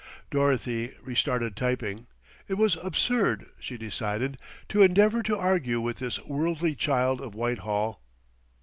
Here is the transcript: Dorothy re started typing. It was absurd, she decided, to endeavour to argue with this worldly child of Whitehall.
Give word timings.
Dorothy 0.31 0.95
re 1.03 1.13
started 1.13 1.55
typing. 1.55 2.07
It 2.47 2.55
was 2.55 2.75
absurd, 2.81 3.45
she 3.59 3.77
decided, 3.77 4.39
to 4.69 4.81
endeavour 4.81 5.21
to 5.21 5.37
argue 5.37 5.79
with 5.79 5.97
this 5.99 6.19
worldly 6.25 6.73
child 6.73 7.21
of 7.21 7.35
Whitehall. 7.35 8.01